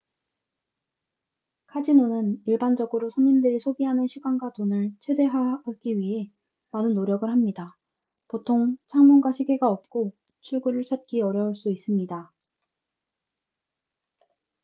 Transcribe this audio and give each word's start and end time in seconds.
카지노는 1.67 2.41
일반적으로 2.47 3.11
손님들이 3.11 3.59
소비하는 3.59 4.07
시간과 4.07 4.51
돈을 4.53 4.93
최대화하기 5.01 5.95
위해 5.99 6.31
많은 6.71 6.95
노력을 6.95 7.29
합니다 7.29 7.77
보통 8.27 8.79
창문과 8.87 9.31
시계가 9.33 9.69
없고 9.69 10.11
출구를 10.41 10.85
찾기 10.85 11.21
어려울 11.21 11.55
수 11.55 11.69
있습니다 11.69 12.33